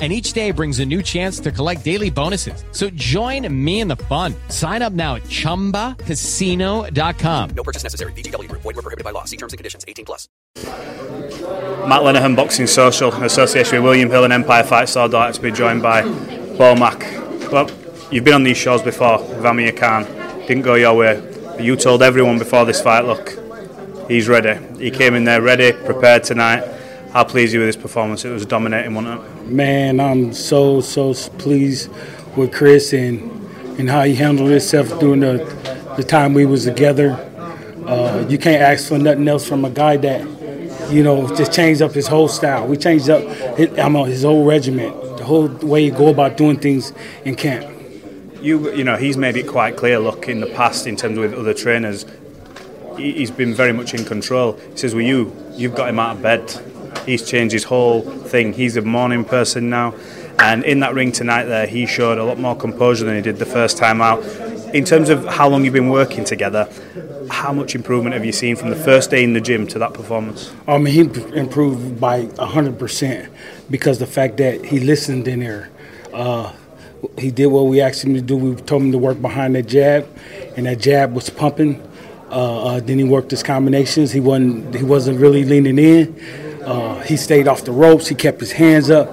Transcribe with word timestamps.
and 0.00 0.14
each 0.14 0.32
day 0.32 0.50
brings 0.50 0.80
a 0.80 0.86
new 0.86 1.02
chance 1.02 1.38
to 1.40 1.52
collect 1.52 1.84
daily 1.84 2.08
bonuses. 2.08 2.64
So 2.72 2.88
join 2.90 3.46
me 3.52 3.80
in 3.80 3.88
the 3.88 3.96
fun. 3.96 4.34
Sign 4.48 4.80
up 4.80 4.94
now 4.94 5.16
at 5.16 5.24
ChumbaCasino.com. 5.24 7.50
No 7.50 7.62
purchase 7.62 7.82
necessary. 7.82 8.12
VGW. 8.12 8.50
Void 8.52 8.64
were 8.64 8.72
prohibited 8.72 9.04
by 9.04 9.10
law. 9.10 9.24
See 9.24 9.36
terms 9.36 9.52
and 9.52 9.58
conditions. 9.58 9.84
18 9.86 10.06
plus. 10.06 10.26
Matt 10.56 12.00
Lenihan, 12.02 12.34
Boxing 12.34 12.66
Social, 12.66 13.12
association 13.12 13.76
with 13.76 13.84
William 13.84 14.08
Hill 14.08 14.24
and 14.24 14.32
Empire 14.32 14.64
Fight 14.64 14.88
Store. 14.88 15.06
Delighted 15.08 15.34
to 15.36 15.42
be 15.42 15.52
joined 15.52 15.82
by 15.82 16.00
Bo 16.02 16.74
Mac. 16.76 17.00
Well, 17.52 17.70
you've 18.10 18.24
been 18.24 18.32
on 18.34 18.44
these 18.44 18.56
shows 18.56 18.80
before 18.82 19.18
with 19.18 19.44
Amir 19.44 19.72
Khan. 19.72 20.04
Didn't 20.46 20.62
go 20.62 20.76
your 20.76 20.94
way. 20.94 21.20
But 21.56 21.64
you 21.64 21.76
told 21.76 22.02
everyone 22.02 22.38
before 22.38 22.64
this 22.64 22.80
fight, 22.80 23.04
look, 23.04 23.36
he's 24.08 24.28
ready. 24.28 24.58
He 24.82 24.90
came 24.90 25.14
in 25.14 25.24
there 25.24 25.42
ready, 25.42 25.72
prepared 25.72 26.24
tonight. 26.24 26.64
How 27.12 27.24
pleased 27.24 27.52
are 27.52 27.54
you 27.54 27.60
with 27.60 27.74
his 27.74 27.76
performance? 27.76 28.24
It 28.24 28.30
was 28.30 28.44
a 28.44 28.46
dominating, 28.46 28.94
wasn't 28.94 29.20
it? 29.20 29.46
Man, 29.46 29.98
I'm 29.98 30.32
so 30.32 30.80
so 30.80 31.12
pleased 31.38 31.90
with 32.36 32.52
Chris 32.52 32.92
and 32.92 33.20
and 33.80 33.90
how 33.90 34.04
he 34.04 34.14
handled 34.14 34.50
himself 34.50 34.88
during 35.00 35.20
the 35.20 35.38
the 35.96 36.04
time 36.04 36.34
we 36.34 36.46
was 36.46 36.66
together. 36.66 37.12
Uh, 37.84 38.24
you 38.28 38.38
can't 38.38 38.62
ask 38.62 38.88
for 38.88 38.96
nothing 38.96 39.26
else 39.26 39.48
from 39.48 39.64
a 39.64 39.70
guy 39.70 39.96
that 39.96 40.20
you 40.92 41.02
know 41.02 41.26
just 41.34 41.52
changed 41.52 41.82
up 41.82 41.90
his 41.92 42.06
whole 42.06 42.28
style. 42.28 42.68
We 42.68 42.76
changed 42.76 43.10
up 43.10 43.24
his, 43.56 43.76
I 43.76 43.88
mean, 43.88 44.06
his 44.06 44.22
whole 44.22 44.44
regiment, 44.44 44.94
the 45.18 45.24
whole 45.24 45.48
way 45.48 45.86
you 45.86 45.90
go 45.90 46.08
about 46.08 46.36
doing 46.36 46.60
things 46.60 46.92
in 47.24 47.34
camp. 47.34 47.68
You 48.40 48.72
you 48.72 48.84
know 48.84 48.96
he's 48.96 49.16
made 49.16 49.36
it 49.36 49.48
quite 49.48 49.76
clear. 49.76 49.98
Look, 49.98 50.28
in 50.28 50.38
the 50.38 50.46
past, 50.46 50.86
in 50.86 50.94
terms 50.94 51.18
with 51.18 51.34
other 51.34 51.54
trainers, 51.54 52.06
he, 52.96 53.10
he's 53.14 53.32
been 53.32 53.52
very 53.52 53.72
much 53.72 53.94
in 53.94 54.04
control. 54.04 54.52
He 54.52 54.76
says, 54.76 54.94
"Well, 54.94 55.02
you 55.02 55.34
you've 55.54 55.74
got 55.74 55.88
him 55.88 55.98
out 55.98 56.16
of 56.16 56.22
bed." 56.22 56.69
He's 57.10 57.28
changed 57.28 57.52
his 57.52 57.64
whole 57.64 58.02
thing. 58.02 58.52
He's 58.52 58.76
a 58.76 58.82
morning 58.82 59.24
person 59.24 59.68
now. 59.68 59.94
And 60.38 60.62
in 60.62 60.78
that 60.78 60.94
ring 60.94 61.10
tonight, 61.10 61.46
there, 61.46 61.66
he 61.66 61.84
showed 61.84 62.18
a 62.18 62.24
lot 62.24 62.38
more 62.38 62.54
composure 62.54 63.04
than 63.04 63.16
he 63.16 63.20
did 63.20 63.40
the 63.40 63.46
first 63.46 63.76
time 63.76 64.00
out. 64.00 64.22
In 64.72 64.84
terms 64.84 65.08
of 65.08 65.26
how 65.26 65.48
long 65.48 65.64
you've 65.64 65.74
been 65.74 65.88
working 65.88 66.24
together, 66.24 66.72
how 67.28 67.52
much 67.52 67.74
improvement 67.74 68.14
have 68.14 68.24
you 68.24 68.30
seen 68.30 68.54
from 68.54 68.70
the 68.70 68.76
first 68.76 69.10
day 69.10 69.24
in 69.24 69.32
the 69.32 69.40
gym 69.40 69.66
to 69.66 69.78
that 69.80 69.92
performance? 69.92 70.52
I 70.68 70.78
mean, 70.78 70.94
he 70.94 71.00
improved 71.36 72.00
by 72.00 72.26
100% 72.26 73.28
because 73.68 73.98
the 73.98 74.06
fact 74.06 74.36
that 74.36 74.64
he 74.66 74.78
listened 74.78 75.26
in 75.26 75.40
there. 75.40 75.68
Uh, 76.14 76.52
he 77.18 77.32
did 77.32 77.46
what 77.46 77.62
we 77.62 77.80
asked 77.80 78.04
him 78.04 78.14
to 78.14 78.20
do. 78.20 78.36
We 78.36 78.54
told 78.54 78.82
him 78.82 78.92
to 78.92 78.98
work 78.98 79.20
behind 79.20 79.56
that 79.56 79.66
jab, 79.66 80.06
and 80.56 80.66
that 80.66 80.78
jab 80.78 81.12
was 81.12 81.28
pumping. 81.28 81.82
Uh, 82.30 82.62
uh, 82.62 82.80
then 82.80 82.98
he 82.98 83.04
worked 83.04 83.32
his 83.32 83.42
combinations. 83.42 84.12
He 84.12 84.20
wasn't 84.20 84.74
he 84.76 84.84
wasn't 84.84 85.18
really 85.18 85.42
leaning 85.42 85.78
in. 85.78 86.49
Uh, 86.70 87.00
he 87.00 87.16
stayed 87.16 87.48
off 87.48 87.64
the 87.64 87.72
ropes. 87.72 88.06
He 88.06 88.14
kept 88.14 88.38
his 88.38 88.52
hands 88.52 88.90
up. 88.90 89.08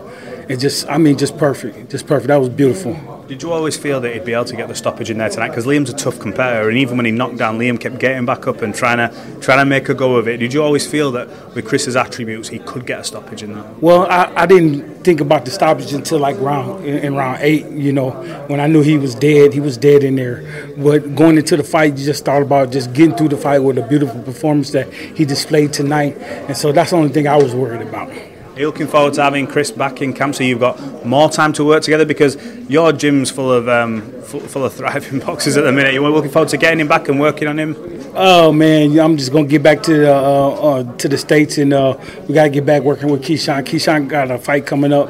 It 0.47 0.57
just, 0.57 0.87
I 0.87 0.99
mean, 0.99 1.17
just 1.17 1.39
perfect. 1.39 1.89
Just 1.89 2.05
perfect. 2.05 2.27
That 2.27 2.37
was 2.37 2.49
beautiful. 2.49 2.93
Did 3.27 3.43
you 3.43 3.51
always 3.51 3.75
feel 3.75 3.99
that 3.99 4.13
he'd 4.13 4.23
be 4.23 4.31
able 4.31 4.45
to 4.45 4.55
get 4.55 4.69
the 4.69 4.75
stoppage 4.75 5.09
in 5.09 5.17
there 5.17 5.27
tonight? 5.27 5.49
Because 5.49 5.65
Liam's 5.65 5.89
a 5.89 5.93
tough 5.93 6.17
competitor, 6.17 6.69
and 6.69 6.77
even 6.77 6.95
when 6.95 7.05
he 7.05 7.11
knocked 7.11 7.35
down 7.35 7.59
Liam, 7.59 7.77
kept 7.77 7.99
getting 7.99 8.25
back 8.25 8.47
up 8.47 8.61
and 8.61 8.73
trying 8.73 8.97
to 8.99 9.39
trying 9.41 9.57
to 9.57 9.65
make 9.65 9.89
a 9.89 9.93
go 9.93 10.15
of 10.15 10.29
it. 10.29 10.37
Did 10.37 10.53
you 10.53 10.63
always 10.63 10.87
feel 10.87 11.11
that 11.11 11.27
with 11.53 11.65
Chris's 11.65 11.97
attributes, 11.97 12.47
he 12.47 12.59
could 12.59 12.85
get 12.85 13.01
a 13.01 13.03
stoppage 13.03 13.43
in 13.43 13.53
there? 13.53 13.65
Well, 13.81 14.05
I, 14.05 14.31
I 14.33 14.45
didn't 14.45 15.03
think 15.03 15.19
about 15.19 15.43
the 15.43 15.51
stoppage 15.51 15.91
until 15.91 16.19
like 16.19 16.39
round 16.39 16.85
in, 16.85 16.99
in, 16.99 17.15
round 17.15 17.39
eight. 17.41 17.65
You 17.65 17.91
know, 17.91 18.11
when 18.47 18.61
I 18.61 18.67
knew 18.67 18.81
he 18.81 18.97
was 18.97 19.13
dead, 19.13 19.53
he 19.53 19.59
was 19.59 19.75
dead 19.75 20.05
in 20.05 20.15
there. 20.15 20.73
But 20.77 21.13
going 21.13 21.37
into 21.37 21.57
the 21.57 21.65
fight, 21.65 21.97
you 21.97 22.05
just 22.05 22.23
thought 22.23 22.41
about 22.41 22.71
just 22.71 22.93
getting 22.93 23.15
through 23.17 23.29
the 23.29 23.37
fight 23.37 23.59
with 23.59 23.77
a 23.77 23.85
beautiful 23.85 24.21
performance 24.21 24.71
that 24.71 24.93
he 24.93 25.25
displayed 25.25 25.73
tonight, 25.73 26.17
and 26.17 26.55
so 26.55 26.71
that's 26.71 26.91
the 26.91 26.95
only 26.95 27.09
thing 27.09 27.27
I 27.27 27.35
was 27.35 27.53
worried 27.53 27.81
about. 27.81 28.09
Are 28.57 28.61
you 28.61 28.65
looking 28.65 28.87
forward 28.87 29.13
to 29.13 29.21
having 29.21 29.45
Chris 29.45 29.69
back 29.69 30.01
in 30.01 30.13
camp 30.13 30.33
so 30.33 30.43
you've 30.43 30.61
got 30.61 31.05
more 31.05 31.29
time 31.29 31.53
to 31.53 31.63
work 31.63 31.83
together? 31.83 32.05
Because 32.05 32.35
your 32.67 32.91
gym's 32.91 33.29
full 33.29 33.51
of 33.51 33.69
um, 33.69 34.01
full, 34.23 34.65
of 34.65 34.73
thriving 34.73 35.19
boxes 35.27 35.57
at 35.57 35.63
the 35.63 35.71
minute. 35.71 35.93
You're 35.93 36.09
looking 36.09 36.31
forward 36.31 36.49
to 36.49 36.57
getting 36.57 36.79
him 36.79 36.87
back 36.87 37.07
and 37.07 37.19
working 37.19 37.47
on 37.47 37.59
him. 37.59 37.75
Oh 38.15 38.51
man, 38.51 38.97
I'm 38.99 39.15
just 39.15 39.31
gonna 39.31 39.45
get 39.45 39.61
back 39.61 39.83
to 39.83 39.97
the 39.97 40.11
uh, 40.11 40.49
uh, 40.49 40.97
to 40.97 41.07
the 41.07 41.19
states 41.19 41.59
and 41.59 41.71
uh, 41.71 41.99
we 42.27 42.33
gotta 42.33 42.49
get 42.49 42.65
back 42.65 42.81
working 42.81 43.09
with 43.09 43.21
Keyshawn. 43.21 43.63
Keyshawn 43.63 44.07
got 44.07 44.31
a 44.31 44.39
fight 44.39 44.65
coming 44.65 44.91
up 44.91 45.07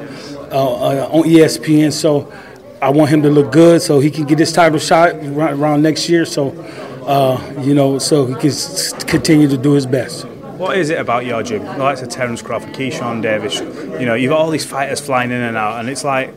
uh, 0.52 1.06
uh, 1.06 1.08
on 1.10 1.22
ESPN, 1.22 1.90
so 1.90 2.30
I 2.82 2.90
want 2.90 3.08
him 3.08 3.22
to 3.22 3.30
look 3.30 3.50
good 3.50 3.80
so 3.80 3.98
he 3.98 4.10
can 4.10 4.26
get 4.26 4.38
his 4.38 4.52
title 4.52 4.78
shot 4.78 5.14
around 5.14 5.80
next 5.80 6.06
year. 6.10 6.26
So 6.26 6.50
uh, 7.06 7.62
you 7.62 7.72
know, 7.72 7.98
so 7.98 8.26
he 8.26 8.34
can 8.34 8.52
continue 9.06 9.48
to 9.48 9.56
do 9.56 9.72
his 9.72 9.86
best. 9.86 10.26
What 10.58 10.76
is 10.76 10.90
it 10.90 10.98
about 10.98 11.24
your 11.24 11.40
gym? 11.44 11.64
The 11.64 11.78
likes 11.78 12.02
of 12.02 12.08
Terence 12.08 12.42
Crawford, 12.42 12.74
Keyshawn 12.74 13.22
Davis, 13.22 13.60
you 13.60 14.06
know, 14.06 14.14
you've 14.14 14.30
got 14.30 14.40
all 14.40 14.50
these 14.50 14.66
fighters 14.66 14.98
flying 14.98 15.30
in 15.30 15.40
and 15.40 15.56
out, 15.56 15.78
and 15.78 15.88
it's 15.88 16.02
like, 16.02 16.36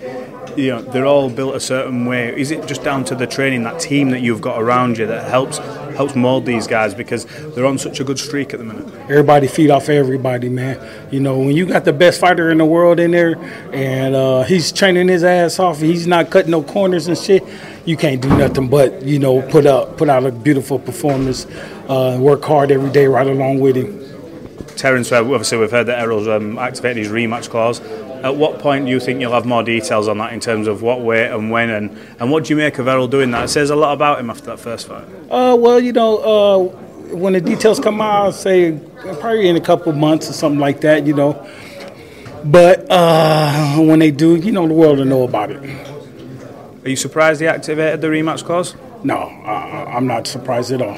you 0.55 0.69
know, 0.69 0.81
they're 0.83 1.07
all 1.07 1.27
built 1.27 1.55
a 1.55 1.59
certain 1.59 2.05
way. 2.05 2.39
Is 2.39 2.51
it 2.51 2.67
just 2.67 2.83
down 2.83 3.03
to 3.05 3.15
the 3.15 3.25
training, 3.25 3.63
that 3.63 3.79
team 3.79 4.11
that 4.11 4.21
you've 4.21 4.39
got 4.39 4.61
around 4.61 4.99
you 4.99 5.07
that 5.07 5.27
helps 5.27 5.57
helps 5.57 6.15
mold 6.15 6.45
these 6.45 6.67
guys 6.67 6.93
because 6.93 7.25
they're 7.55 7.65
on 7.65 7.79
such 7.79 7.99
a 7.99 8.03
good 8.03 8.19
streak 8.19 8.53
at 8.53 8.59
the 8.59 8.63
minute? 8.63 8.93
Everybody 9.09 9.47
feed 9.47 9.71
off 9.71 9.89
everybody, 9.89 10.49
man. 10.49 10.77
You 11.11 11.19
know, 11.19 11.39
when 11.39 11.55
you 11.55 11.65
got 11.65 11.85
the 11.85 11.93
best 11.93 12.19
fighter 12.19 12.51
in 12.51 12.59
the 12.59 12.65
world 12.65 12.99
in 12.99 13.09
there, 13.09 13.37
and 13.73 14.13
uh, 14.13 14.43
he's 14.43 14.71
training 14.71 15.07
his 15.07 15.23
ass 15.23 15.57
off, 15.57 15.79
he's 15.79 16.05
not 16.05 16.29
cutting 16.29 16.51
no 16.51 16.61
corners 16.61 17.07
and 17.07 17.17
shit. 17.17 17.43
You 17.85 17.97
can't 17.97 18.21
do 18.21 18.29
nothing 18.29 18.67
but 18.67 19.01
you 19.01 19.17
know 19.17 19.41
put 19.49 19.65
up 19.65 19.97
put 19.97 20.09
out 20.09 20.27
a 20.27 20.31
beautiful 20.31 20.77
performance, 20.77 21.47
uh, 21.87 22.19
work 22.21 22.43
hard 22.43 22.69
every 22.69 22.91
day 22.91 23.07
right 23.07 23.25
along 23.25 23.59
with 23.59 23.75
him. 23.75 24.00
Terence, 24.81 25.11
obviously 25.11 25.59
we've 25.59 25.69
heard 25.69 25.85
that 25.85 25.99
Errol's 25.99 26.27
um, 26.27 26.57
activated 26.57 26.97
his 26.97 27.09
rematch 27.09 27.51
clause. 27.51 27.79
At 28.23 28.35
what 28.35 28.57
point 28.57 28.85
do 28.85 28.91
you 28.91 28.99
think 28.99 29.21
you'll 29.21 29.31
have 29.31 29.45
more 29.45 29.61
details 29.61 30.07
on 30.07 30.17
that 30.17 30.33
in 30.33 30.39
terms 30.39 30.65
of 30.65 30.81
what 30.81 31.01
weight 31.01 31.29
and 31.29 31.51
when, 31.51 31.69
and, 31.69 31.95
and 32.19 32.31
what 32.31 32.45
do 32.45 32.53
you 32.53 32.57
make 32.57 32.79
of 32.79 32.87
Errol 32.87 33.07
doing 33.07 33.29
that? 33.29 33.43
It 33.45 33.49
says 33.49 33.69
a 33.69 33.75
lot 33.75 33.93
about 33.93 34.19
him 34.19 34.31
after 34.31 34.47
that 34.47 34.59
first 34.59 34.87
fight. 34.87 35.03
Uh, 35.29 35.55
well, 35.59 35.79
you 35.79 35.93
know, 35.93 36.17
uh, 36.17 36.57
when 37.15 37.33
the 37.33 37.41
details 37.41 37.79
come 37.79 38.01
out, 38.01 38.23
I'll 38.23 38.31
say 38.31 38.79
probably 39.19 39.49
in 39.49 39.55
a 39.55 39.61
couple 39.61 39.93
months 39.93 40.31
or 40.31 40.33
something 40.33 40.59
like 40.59 40.81
that, 40.81 41.05
you 41.05 41.13
know. 41.13 41.47
But 42.43 42.87
uh, 42.89 43.77
when 43.81 43.99
they 43.99 44.09
do, 44.09 44.35
you 44.35 44.51
know, 44.51 44.67
the 44.67 44.73
world 44.73 44.97
will 44.97 45.05
know 45.05 45.23
about 45.25 45.51
it. 45.51 45.61
Are 46.83 46.89
you 46.89 46.95
surprised 46.95 47.39
he 47.39 47.45
activated 47.45 48.01
the 48.01 48.07
rematch 48.07 48.43
clause? 48.43 48.73
No, 49.03 49.19
I'm 49.19 50.07
not 50.07 50.25
surprised 50.25 50.71
at 50.71 50.81
all 50.81 50.97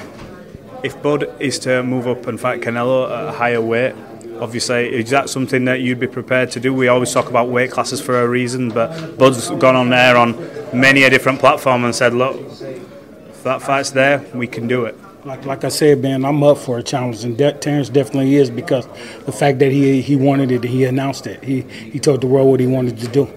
if 0.83 1.01
Bud 1.01 1.33
is 1.39 1.59
to 1.59 1.81
move 1.83 2.07
up 2.07 2.27
and 2.27 2.39
fight 2.39 2.61
Canelo 2.61 3.09
at 3.09 3.29
a 3.29 3.31
higher 3.31 3.61
weight, 3.61 3.95
obviously, 4.39 4.93
is 4.93 5.09
that 5.11 5.29
something 5.29 5.65
that 5.65 5.79
you'd 5.79 5.99
be 5.99 6.07
prepared 6.07 6.51
to 6.51 6.59
do? 6.59 6.73
We 6.73 6.87
always 6.89 7.11
talk 7.13 7.29
about 7.29 7.49
weight 7.49 7.71
classes 7.71 8.01
for 8.01 8.21
a 8.21 8.27
reason, 8.27 8.69
but 8.69 9.17
Bud's 9.17 9.49
gone 9.51 9.75
on 9.75 9.89
there 9.89 10.17
on 10.17 10.35
many 10.73 11.03
a 11.03 11.09
different 11.09 11.39
platform 11.39 11.85
and 11.85 11.95
said, 11.95 12.13
look, 12.13 12.35
if 12.39 13.43
that 13.43 13.61
fight's 13.61 13.91
there, 13.91 14.23
we 14.33 14.47
can 14.47 14.67
do 14.67 14.85
it. 14.85 14.97
Like, 15.25 15.45
like 15.45 15.63
I 15.63 15.69
said, 15.69 16.01
man, 16.01 16.25
I'm 16.25 16.43
up 16.43 16.57
for 16.57 16.79
a 16.79 16.83
challenge, 16.83 17.23
and 17.23 17.37
De- 17.37 17.53
Terence 17.53 17.87
definitely 17.87 18.35
is 18.35 18.49
because 18.49 18.85
the 19.25 19.31
fact 19.31 19.59
that 19.59 19.71
he 19.71 20.01
he 20.01 20.17
wanted 20.17 20.51
it, 20.51 20.65
he 20.65 20.83
announced 20.83 21.27
it. 21.27 21.41
He 21.41 21.61
he 21.61 21.97
told 21.97 22.19
the 22.19 22.27
world 22.27 22.49
what 22.49 22.59
he 22.59 22.67
wanted 22.67 22.97
to 22.97 23.07
do. 23.07 23.33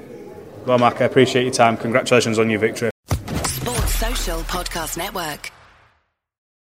Well, 0.67 0.79
Mark, 0.79 1.01
I 1.01 1.05
appreciate 1.05 1.45
your 1.45 1.53
time. 1.53 1.77
Congratulations 1.77 2.41
on 2.41 2.51
your 2.51 2.59
victory. 2.59 2.91
Sports 3.45 3.95
Social 3.95 4.41
Podcast 4.41 4.97
Network. 4.97 5.53